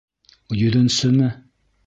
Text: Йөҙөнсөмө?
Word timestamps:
Йөҙөнсөмө? 0.61 1.31